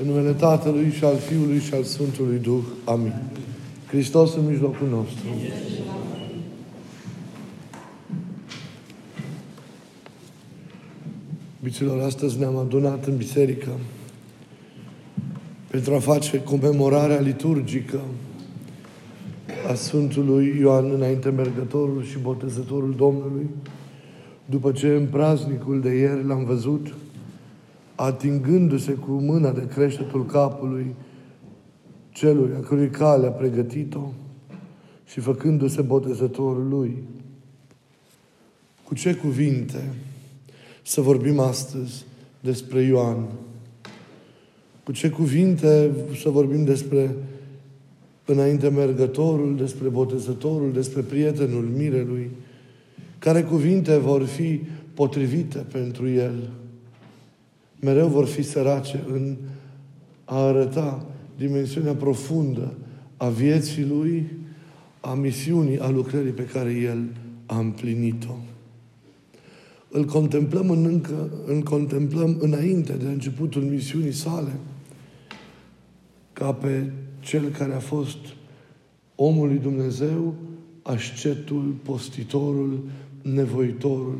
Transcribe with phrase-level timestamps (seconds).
[0.00, 2.62] În numele Tatălui și al Fiului și al Sfântului Duh.
[2.84, 3.12] Amin.
[3.86, 5.26] Hristos în mijlocul nostru.
[11.62, 13.68] Biților, astăzi ne-am adunat în biserică
[15.70, 18.00] pentru a face comemorarea liturgică
[19.70, 23.46] a Sfântului Ioan înainte mergătorul și botezătorul Domnului,
[24.44, 26.94] după ce în praznicul de ieri l-am văzut
[27.94, 30.94] atingându-se cu mâna de creștetul capului
[32.10, 34.12] celui a cărui cale a pregătit-o
[35.06, 37.02] și făcându-se botezătorul lui.
[38.84, 39.94] Cu ce cuvinte
[40.82, 42.04] să vorbim astăzi
[42.40, 43.26] despre Ioan?
[44.84, 45.90] Cu ce cuvinte
[46.20, 47.14] să vorbim despre
[48.24, 52.30] înainte mergătorul, despre botezătorul, despre prietenul mirelui?
[53.18, 54.60] Care cuvinte vor fi
[54.94, 56.50] potrivite pentru el?
[57.84, 59.36] Mereu vor fi sărace în
[60.24, 61.06] a arăta
[61.36, 62.74] dimensiunea profundă
[63.16, 64.26] a vieții lui,
[65.00, 67.04] a misiunii, a lucrării pe care el
[67.46, 68.34] a împlinit-o.
[69.88, 74.52] Îl contemplăm în încă, îl contemplăm înainte de începutul misiunii sale,
[76.32, 76.90] ca pe
[77.20, 78.18] cel care a fost
[79.14, 80.34] omul lui Dumnezeu,
[80.82, 82.80] ascetul, postitorul,
[83.22, 84.18] nevoitorul,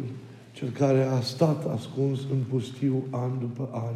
[0.55, 3.95] cel care a stat ascuns în pustiu an după an,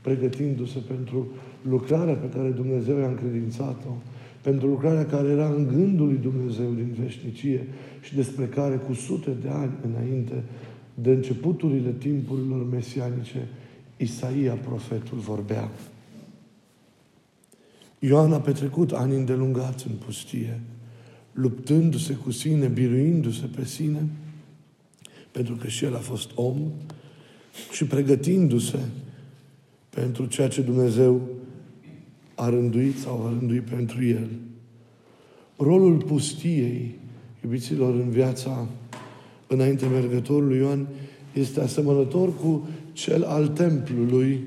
[0.00, 1.26] pregătindu-se pentru
[1.62, 3.90] lucrarea pe care Dumnezeu i-a încredințat-o,
[4.40, 7.66] pentru lucrarea care era în gândul lui Dumnezeu din veșnicie
[8.00, 10.42] și despre care cu sute de ani înainte
[10.94, 13.48] de începuturile timpurilor mesianice,
[13.96, 15.70] Isaia, profetul, vorbea.
[17.98, 20.60] Ioan a petrecut ani îndelungați în pustie,
[21.32, 24.08] luptându-se cu sine, biruindu-se pe sine,
[25.36, 26.56] pentru că și el a fost om
[27.72, 28.78] și pregătindu-se
[29.90, 31.20] pentru ceea ce Dumnezeu
[32.34, 34.28] a rânduit sau a rânduit pentru el.
[35.56, 36.94] Rolul pustiei,
[37.44, 38.68] iubiților, în viața
[39.46, 40.86] înainte mergătorului Ioan,
[41.32, 44.44] este asemănător cu cel al templului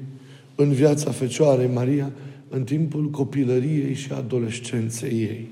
[0.56, 2.12] în viața Fecioarei Maria
[2.50, 5.48] în timpul copilăriei și adolescenței ei.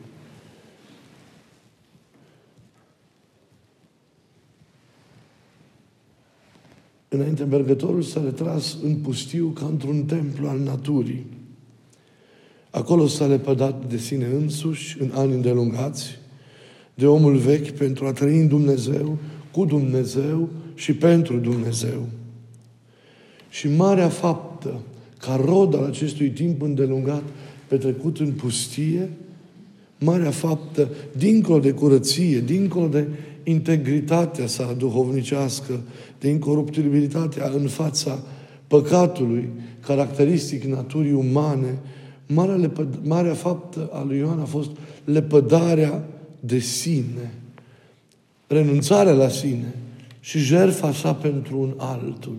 [7.09, 11.25] Înainte, mergătorul s-a retras în pustiu ca într-un templu al naturii.
[12.69, 16.19] Acolo s-a lepădat de sine însuși în ani îndelungați,
[16.93, 19.17] de omul vechi pentru a trăi în Dumnezeu,
[19.51, 22.07] cu Dumnezeu și pentru Dumnezeu.
[23.49, 24.79] Și marea faptă,
[25.17, 27.23] ca rod al acestui timp îndelungat
[27.67, 29.09] petrecut în pustie,
[29.99, 33.07] marea faptă, dincolo de curăție, dincolo de
[33.49, 35.79] integritatea sa duhovnicească,
[36.19, 38.19] de incoruptibilitatea în fața
[38.67, 39.49] păcatului,
[39.79, 41.77] caracteristic naturii umane,
[42.27, 44.69] marea, lepă, marea faptă a lui Ioan a fost
[45.03, 46.03] lepădarea
[46.39, 47.33] de sine,
[48.47, 49.73] renunțarea la sine
[50.19, 52.37] și jertfa sa pentru un altul.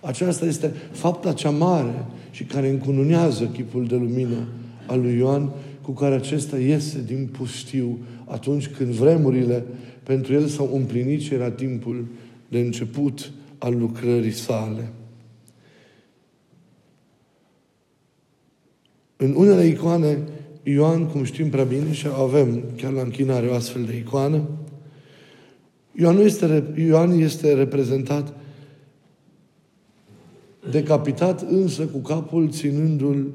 [0.00, 4.46] Aceasta este fapta cea mare și care încununează chipul de lumină
[4.86, 5.50] al lui Ioan,
[5.82, 9.64] cu care acesta iese din pustiu atunci când vremurile
[10.02, 12.06] pentru el s-au împlinit și era timpul
[12.48, 14.92] de început al lucrării sale.
[19.16, 20.18] În unele icoane,
[20.62, 24.48] Ioan, cum știm prea bine, și avem chiar la închinare o astfel de icoană,
[25.92, 28.34] Ioan, nu este, Ioan este reprezentat
[30.70, 33.32] decapitat însă cu capul ținându-l,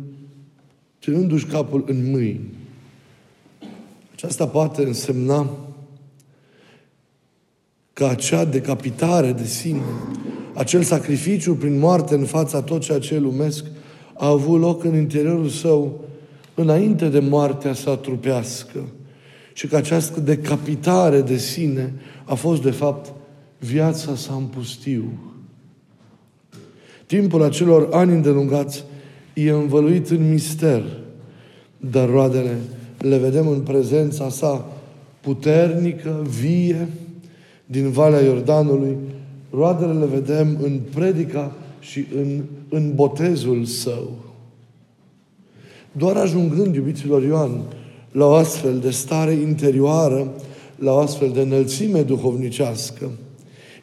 [1.06, 2.54] ținându-și capul în mâini.
[4.14, 5.50] Aceasta poate însemna
[7.94, 9.82] că acea decapitare de sine,
[10.54, 13.66] acel sacrificiu prin moarte în fața tot ceea ce lumesc,
[14.14, 16.04] a avut loc în interiorul său
[16.54, 18.80] înainte de moartea sa trupească.
[19.54, 21.94] Și că această decapitare de sine
[22.24, 23.14] a fost, de fapt,
[23.60, 25.04] viața sa în pustiu.
[27.06, 28.84] Timpul acelor ani îndelungați
[29.36, 30.84] e învăluit în mister,
[31.78, 32.58] dar roadele
[32.98, 34.66] le vedem în prezența sa
[35.22, 36.88] puternică, vie,
[37.66, 38.98] din Valea Iordanului,
[39.50, 44.12] roadele le vedem în predica și în, în botezul său.
[45.92, 47.62] Doar ajungând, iubiților Ioan,
[48.12, 50.34] la o astfel de stare interioară,
[50.76, 53.10] la o astfel de înălțime duhovnicească,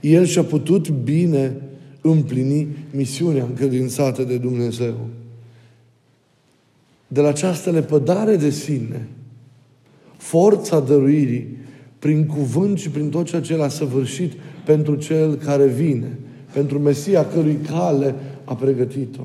[0.01, 1.57] el și-a putut bine
[2.01, 4.95] împlini misiunea încredințată de Dumnezeu.
[7.13, 9.09] De la această lepădare de sine,
[10.17, 11.57] forța dăruirii
[11.99, 14.33] prin cuvânt și prin tot ceea ce l-a săvârșit
[14.65, 16.19] pentru cel care vine,
[16.53, 18.15] pentru Mesia cărui cale
[18.45, 19.23] a pregătit-o.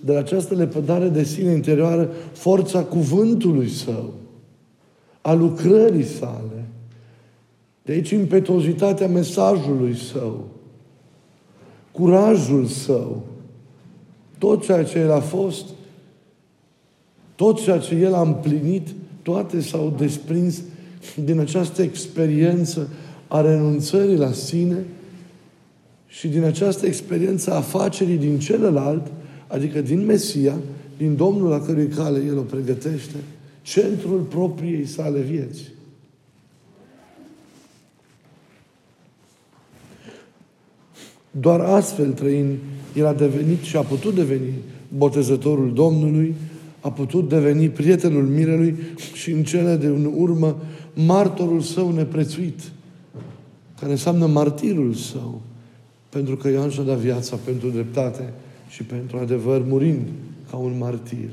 [0.00, 4.12] de la această lepădare de sine interioară forța cuvântului său,
[5.20, 6.64] a lucrării sale.
[7.82, 10.44] De aici impetuozitatea mesajului său,
[11.92, 13.22] curajul său,
[14.38, 15.64] tot ceea ce el a fost,
[17.42, 18.88] tot ceea ce el a împlinit,
[19.22, 20.62] toate s-au desprins
[21.24, 22.88] din această experiență
[23.28, 24.84] a renunțării la sine
[26.06, 29.06] și din această experiență a afacerii din celălalt,
[29.46, 30.56] adică din Mesia,
[30.96, 33.16] din Domnul la cărui cale El o pregătește,
[33.62, 35.62] centrul propriei sale vieți.
[41.30, 42.56] Doar astfel trăind,
[42.96, 44.52] el a devenit și a putut deveni
[44.88, 46.34] botezătorul Domnului,
[46.82, 48.76] a putut deveni prietenul mirelui
[49.12, 50.56] și în cele de în urmă
[50.94, 52.60] martorul său neprețuit,
[53.80, 55.40] care înseamnă martirul său,
[56.08, 58.32] pentru că Ioan și-a dat viața pentru dreptate
[58.68, 60.06] și pentru adevăr, murind
[60.50, 61.30] ca un martir.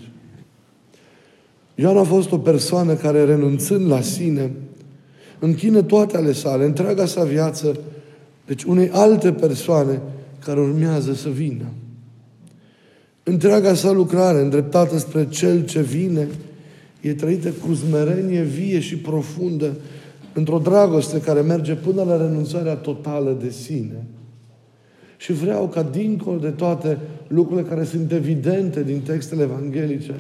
[1.76, 4.52] Ioan a fost o persoană care, renunțând la sine,
[5.40, 7.80] închină toate ale sale, întreaga sa viață,
[8.46, 10.02] deci unei alte persoane
[10.40, 11.66] care urmează să vină.
[13.30, 16.28] Întreaga sa lucrare, îndreptată spre Cel ce vine,
[17.02, 19.76] e trăită cu smerenie vie și profundă,
[20.34, 24.06] într-o dragoste care merge până la renunțarea totală de sine.
[25.18, 26.98] Și vreau ca dincolo de toate
[27.28, 30.14] lucrurile care sunt evidente din textele evanghelice,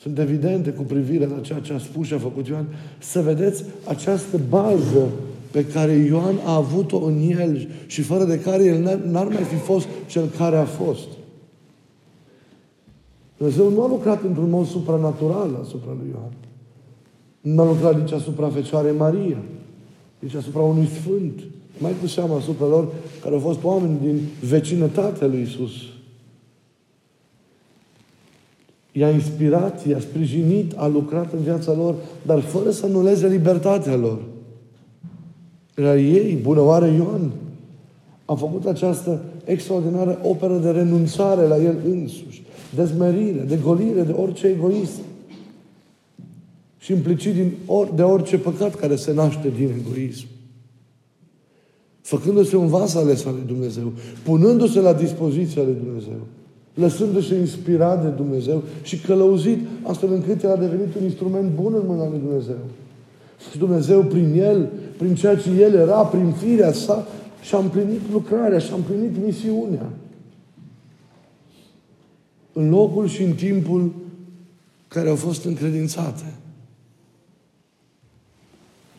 [0.00, 2.66] sunt evidente cu privire la ceea ce a spus și a făcut Ioan,
[2.98, 5.08] să vedeți această bază
[5.50, 9.56] pe care Ioan a avut-o în el și fără de care el n-ar mai fi
[9.56, 11.06] fost cel care a fost.
[13.40, 16.32] Dumnezeu nu a lucrat într-un mod supranatural asupra lui Ioan.
[17.40, 19.36] Nu a lucrat nici asupra Fecioarei Maria,
[20.18, 21.40] nici asupra unui sfânt,
[21.78, 22.88] mai cu seama asupra lor
[23.22, 25.72] care au fost oameni din vecinătatea lui Isus.
[28.92, 31.94] I-a inspirat, i-a sprijinit, a lucrat în viața lor,
[32.26, 34.18] dar fără să nuleze libertatea lor.
[35.74, 37.30] Era ei, bună oare Ioan,
[38.24, 42.39] a făcut această extraordinară operă de renunțare la el însuși,
[42.74, 45.00] de zmerire, de golire, de orice egoism
[46.78, 50.26] și implicit din or, de orice păcat care se naște din egoism.
[52.00, 56.20] Făcându-se un vas ales al lui Dumnezeu, punându-se la dispoziția lui Dumnezeu,
[56.74, 61.86] lăsându-se inspirat de Dumnezeu și călăuzit astfel încât el a devenit un instrument bun în
[61.86, 62.58] mâna lui Dumnezeu.
[63.50, 64.68] Și Dumnezeu prin el,
[64.98, 67.06] prin ceea ce el era, prin firea sa,
[67.40, 69.86] și-a împlinit lucrarea, și-a împlinit misiunea.
[72.52, 73.92] În locul și în timpul
[74.88, 76.34] care au fost încredințate.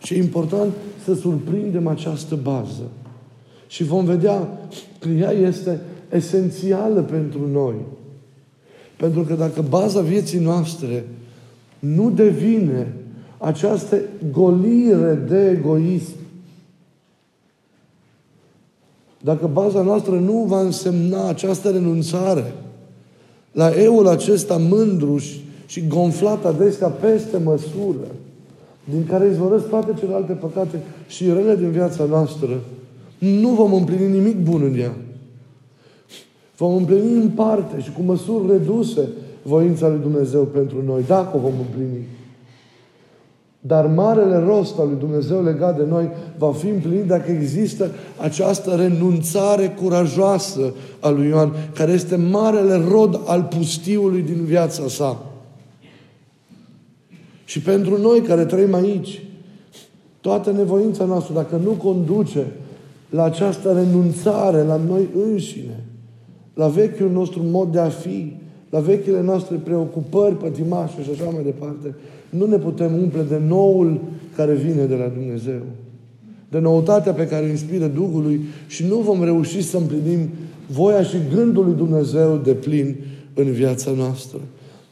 [0.04, 2.90] Și e important să surprindem această bază.
[3.68, 4.48] Și vom vedea
[5.00, 5.82] că ea este
[6.12, 7.76] esențială pentru noi.
[8.98, 11.08] Pentru că dacă baza vieții noastre
[11.80, 12.94] nu devine
[13.38, 13.98] această
[14.32, 16.16] golire de egoism,
[19.24, 22.54] dacă baza noastră nu va însemna această renunțare
[23.52, 28.08] la eul acesta mândru și, și gonflat adesea peste măsură,
[28.84, 32.62] din care izvorăsc toate celelalte păcate și rele din viața noastră,
[33.18, 34.96] nu vom împlini nimic bun în ea.
[36.58, 39.10] Vom împlini în parte și cu măsuri reduse
[39.44, 42.06] voința lui Dumnezeu pentru noi, dacă o vom împlini.
[43.64, 48.76] Dar marele rost al lui Dumnezeu legat de noi va fi împlinit dacă există această
[48.76, 55.26] renunțare curajoasă a lui Ioan, care este marele rod al pustiului din viața sa.
[57.46, 59.24] Și pentru noi care trăim aici,
[60.22, 62.46] toată nevoința noastră, dacă nu conduce
[63.10, 65.84] la această renunțare la noi înșine,
[66.54, 68.36] la vechiul nostru mod de a fi,
[68.70, 71.96] la vechile noastre preocupări pătimașe și așa mai departe,
[72.32, 74.00] nu ne putem umple de noul
[74.36, 75.62] care vine de la Dumnezeu.
[76.50, 80.30] De noutatea pe care o inspiră Duhului și nu vom reuși să împlinim
[80.72, 82.96] voia și gândul lui Dumnezeu de plin
[83.34, 84.40] în viața noastră.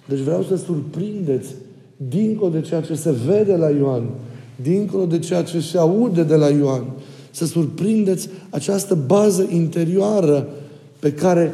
[0.07, 1.55] Deci vreau să surprindeți
[2.09, 4.03] dincolo de ceea ce se vede la Ioan,
[4.61, 6.83] dincolo de ceea ce se aude de la Ioan,
[7.31, 10.47] să surprindeți această bază interioară
[10.99, 11.53] pe care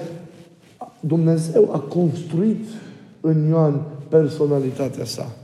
[0.99, 2.65] Dumnezeu a construit
[3.21, 5.35] în Ioan personalitatea sa.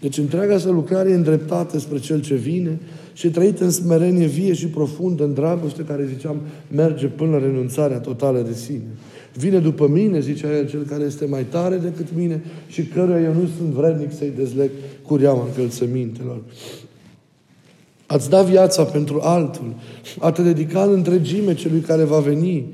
[0.00, 2.78] Deci întreaga sa lucrare e îndreptată spre Cel ce vine
[3.12, 6.40] și trăită în smerenie vie și profundă, în dragoste care, ziceam,
[6.74, 8.86] merge până la renunțarea totală de sine.
[9.34, 13.32] Vine după mine, zicea el, cel care este mai tare decât mine și căruia eu
[13.32, 14.70] nu sunt vrednic să-i dezleg
[15.02, 16.42] cureaua încălțămintelor.
[18.06, 19.74] Ați dat viața pentru altul,
[20.18, 22.64] a te dedica în întregime celui care va veni,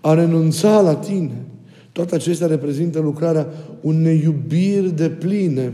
[0.00, 1.44] a renunța la tine.
[1.92, 3.46] Toate acestea reprezintă lucrarea
[3.80, 5.72] unei iubiri de pline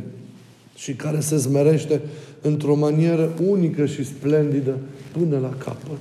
[0.74, 2.00] și care se zmerește
[2.40, 4.78] într-o manieră unică și splendidă
[5.12, 6.00] până la capăt.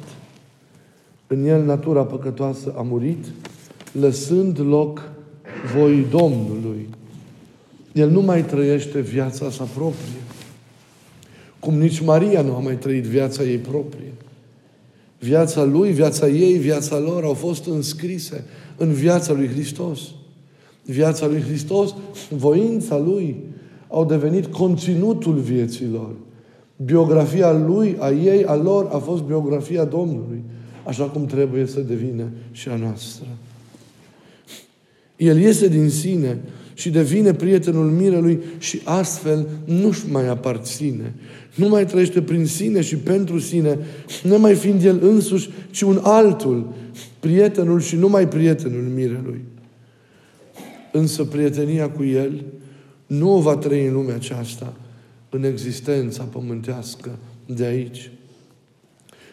[1.27, 3.25] În el natura păcătoasă a murit,
[3.91, 5.11] lăsând loc
[5.75, 6.89] voi Domnului.
[7.93, 10.21] El nu mai trăiește viața sa proprie.
[11.59, 14.13] Cum nici Maria nu a mai trăit viața ei proprie.
[15.19, 18.43] Viața lui, viața ei, viața lor au fost înscrise
[18.77, 19.99] în viața lui Hristos.
[20.85, 21.95] Viața lui Hristos,
[22.29, 23.35] voința lui,
[23.93, 26.09] au devenit conținutul vieții lor.
[26.75, 30.43] Biografia lui, a ei, a lor, a fost biografia Domnului,
[30.83, 33.25] așa cum trebuie să devină și a noastră.
[35.17, 36.41] El iese din sine
[36.73, 41.13] și devine prietenul mirelui și astfel nu-și mai aparține.
[41.55, 43.79] Nu mai trăiește prin sine și pentru sine,
[44.23, 46.73] nu mai fiind el însuși, ci un altul,
[47.19, 49.41] prietenul și numai prietenul mirelui.
[50.91, 52.43] Însă prietenia cu el
[53.17, 54.73] nu o va trăi în lumea aceasta,
[55.29, 58.11] în existența pământească de aici.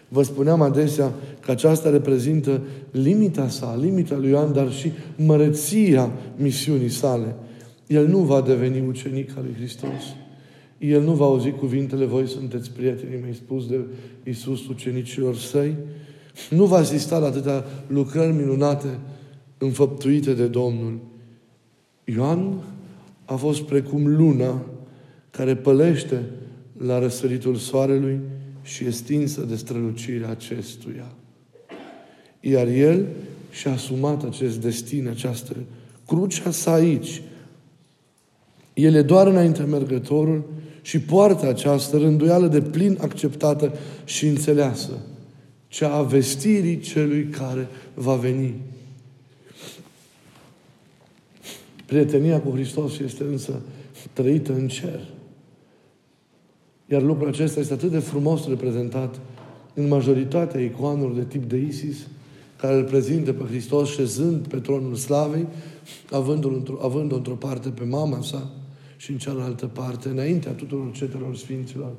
[0.09, 2.61] Vă spuneam adesea că aceasta reprezintă
[2.91, 7.35] limita sa, limita lui Ioan, dar și măreția misiunii sale.
[7.87, 10.15] El nu va deveni ucenic al lui Hristos.
[10.79, 13.81] El nu va auzi cuvintele, voi sunteți prietenii mei, spus de
[14.25, 15.75] Iisus ucenicilor săi.
[16.51, 18.99] Nu va asista la atâtea lucrări minunate
[19.59, 20.99] înfăptuite de Domnul.
[22.05, 22.63] Ioan
[23.31, 24.65] a fost precum luna
[25.31, 26.23] care pălește
[26.77, 28.19] la răsăritul soarelui
[28.63, 31.13] și e stinsă de strălucirea acestuia.
[32.41, 33.07] Iar el
[33.51, 35.57] și-a asumat acest destin, această
[36.07, 37.23] crucea sa aici.
[38.75, 40.45] El e doar înainte mergătorul
[40.83, 43.73] și poartă această rânduială de plin acceptată
[44.05, 44.93] și înțeleasă,
[45.69, 48.55] cea a vestirii celui care va veni.
[51.91, 53.61] Prietenia cu Hristos este însă
[54.13, 55.01] trăită în cer.
[56.87, 59.21] Iar lucrul acesta este atât de frumos reprezentat
[59.75, 62.07] în majoritatea icoanelor de tip de Isis,
[62.57, 65.47] care îl prezintă pe Hristos șezând pe tronul slavei,
[66.11, 68.51] avându-l într-o, având într-o parte pe mama sa
[68.97, 71.93] și în cealaltă parte, înaintea tuturor cetelor sfinților,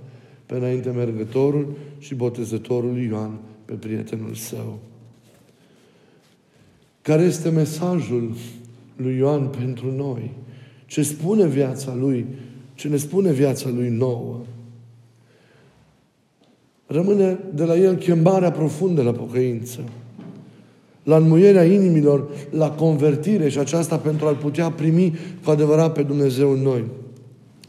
[0.45, 4.79] pe înainte mergătorul și botezătorul Ioan, pe prietenul său.
[7.01, 8.33] Care este mesajul
[9.01, 10.31] lui Ioan pentru noi?
[10.85, 12.25] Ce spune viața lui?
[12.73, 14.41] Ce ne spune viața lui nouă?
[16.91, 19.79] rămâne de la el chemarea profundă la pocăință,
[21.03, 26.51] la înmuierea inimilor, la convertire și aceasta pentru a-L putea primi cu adevărat pe Dumnezeu
[26.51, 26.83] în noi.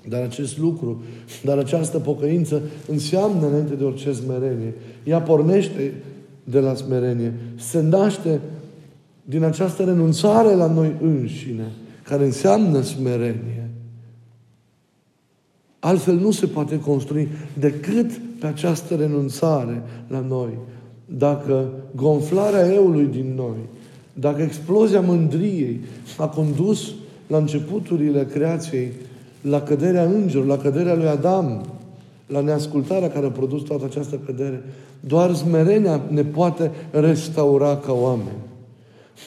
[0.09, 1.03] Dar acest lucru,
[1.45, 4.75] dar această pocăință înseamnă înainte de orice smerenie.
[5.05, 5.95] Ea pornește
[6.45, 7.35] de la smerenie.
[7.57, 8.41] Se naște
[9.25, 13.71] din această renunțare la noi înșine, care înseamnă smerenie.
[15.79, 18.11] Altfel nu se poate construi decât
[18.41, 20.59] pe această renunțare la noi.
[21.07, 23.57] Dacă gonflarea eului din noi,
[24.12, 25.81] dacă explozia mândriei
[26.19, 26.93] a condus
[27.26, 28.93] la începuturile creației,
[29.41, 31.67] la căderea îngerilor, la căderea lui Adam,
[32.26, 34.62] la neascultarea care a produs toată această cădere,
[35.00, 38.50] doar smerenia ne poate restaura ca oameni.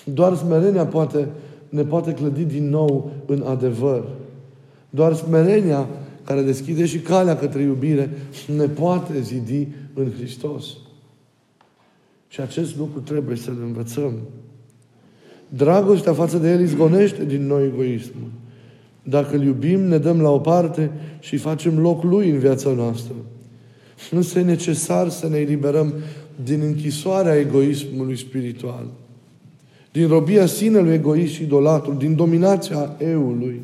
[0.04, 1.28] Doar smerenia poate,
[1.70, 4.08] ne poate clădi din nou în adevăr.
[4.90, 5.88] Doar smerenia
[6.24, 8.10] care deschide și calea către iubire,
[8.58, 10.66] ne poate zidi în Hristos.
[12.28, 14.14] Și acest lucru trebuie să-l învățăm.
[15.50, 18.30] Dragostea față de El izgonește din noi egoismul.
[19.04, 23.14] Dacă îl iubim, ne dăm la o parte și facem loc Lui în viața noastră.
[24.12, 25.94] Însă e necesar să ne eliberăm
[26.44, 28.88] din închisoarea egoismului spiritual,
[29.96, 33.62] din robia sinelui egoist și idolatru, din dominația eului.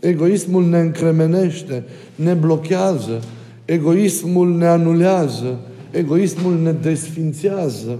[0.00, 3.20] Egoismul ne încremenește, ne blochează,
[3.64, 5.58] egoismul ne anulează,
[5.90, 7.98] egoismul ne desfințează,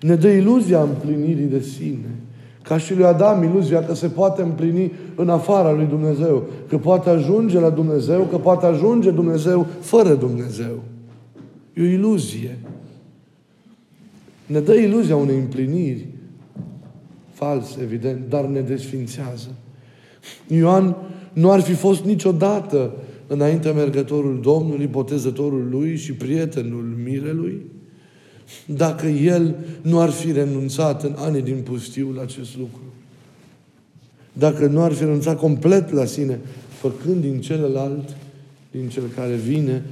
[0.00, 2.10] ne dă iluzia împlinirii de sine.
[2.62, 7.10] Ca și lui Adam, iluzia că se poate împlini în afara lui Dumnezeu, că poate
[7.10, 10.82] ajunge la Dumnezeu, că poate ajunge Dumnezeu fără Dumnezeu.
[11.74, 12.58] E o iluzie.
[14.46, 16.06] Ne dă iluzia unei împliniri
[17.38, 19.48] false, evident, dar ne desfințează.
[20.46, 20.96] Ioan
[21.32, 22.92] nu ar fi fost niciodată
[23.26, 27.60] înainte mergătorul Domnului, botezătorul lui și prietenul mirelui,
[28.66, 32.80] dacă el nu ar fi renunțat în anii din pustiu la acest lucru.
[34.32, 38.16] Dacă nu ar fi renunțat complet la sine, făcând din celălalt,
[38.70, 39.84] din cel care vine,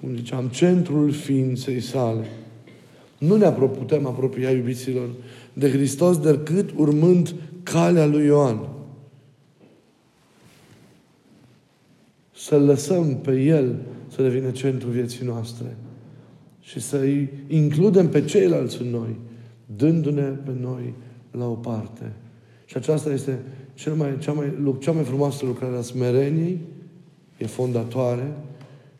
[0.00, 2.24] cum ziceam, centrul ființei sale.
[3.18, 5.08] Nu ne putem apropia, iubiților,
[5.52, 8.68] de Hristos decât urmând calea lui Ioan.
[12.34, 13.78] Să-L lăsăm pe El
[14.08, 15.76] să devină centrul vieții noastre
[16.60, 19.16] și să-i includem pe ceilalți în noi,
[19.76, 20.94] dându-ne pe noi
[21.30, 22.12] la o parte.
[22.64, 23.38] Și aceasta este
[23.74, 26.58] cel mai, cea, mai, cea mai frumoasă lucrare a smereniei,
[27.38, 28.36] e fondatoare,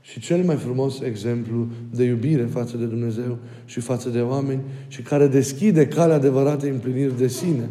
[0.01, 5.03] și cel mai frumos exemplu de iubire față de Dumnezeu și față de oameni și
[5.03, 7.69] care deschide calea adevărată împliniri de sine.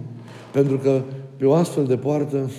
[0.52, 1.02] Pentru că
[1.38, 2.50] pe o astfel de poartă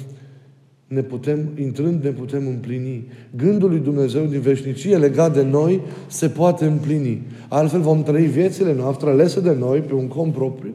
[0.86, 3.06] ne putem, intrând, ne putem împlini.
[3.36, 7.22] Gândul lui Dumnezeu din veșnicie legat de noi se poate împlini.
[7.48, 10.74] Altfel vom trăi viețile noastre alese de noi pe un cont propriu,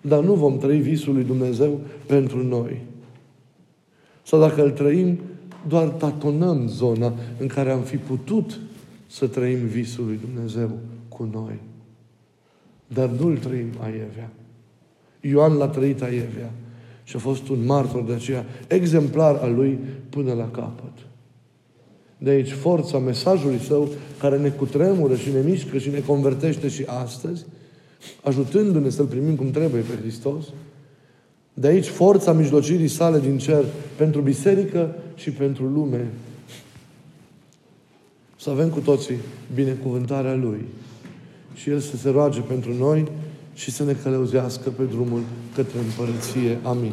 [0.00, 2.82] dar nu vom trăi visul lui Dumnezeu pentru noi.
[4.22, 5.18] Sau dacă îl trăim,
[5.68, 8.60] doar tatonăm zona în care am fi putut
[9.06, 10.70] să trăim visul lui Dumnezeu
[11.08, 11.58] cu noi.
[12.86, 14.30] Dar nu-l trăim aievea.
[15.20, 16.50] Ioan l-a trăit aievea
[17.04, 20.92] și a fost un martor de aceea exemplar al lui până la capăt.
[22.18, 23.88] De aici forța mesajului său
[24.18, 27.44] care ne cutremură și ne mișcă și ne convertește și astăzi,
[28.22, 30.44] ajutându-ne să-L primim cum trebuie pe Hristos.
[31.54, 33.64] De aici forța mijlocirii sale din cer
[33.96, 36.10] pentru biserică și pentru lume.
[38.36, 39.16] Să avem cu toții
[39.54, 40.64] binecuvântarea Lui.
[41.54, 43.08] Și El să se roage pentru noi
[43.54, 45.22] și să ne călăuzească pe drumul
[45.54, 46.58] către împărăție.
[46.62, 46.92] Amin.